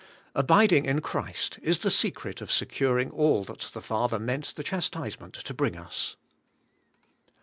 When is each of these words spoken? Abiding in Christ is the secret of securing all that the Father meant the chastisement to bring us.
Abiding 0.33 0.85
in 0.87 1.01
Christ 1.01 1.59
is 1.61 1.77
the 1.77 1.91
secret 1.91 2.41
of 2.41 2.51
securing 2.51 3.11
all 3.11 3.43
that 3.43 3.69
the 3.75 3.83
Father 3.83 4.17
meant 4.17 4.55
the 4.55 4.63
chastisement 4.63 5.35
to 5.35 5.53
bring 5.53 5.77
us. 5.77 6.15